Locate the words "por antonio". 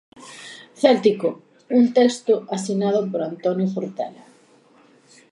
3.11-3.67